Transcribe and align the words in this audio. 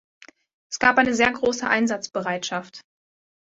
Es 0.71 0.79
gab 0.79 0.97
eine 0.97 1.13
sehr 1.13 1.31
große 1.31 1.67
Einsatzbereitschaft. 1.69 2.81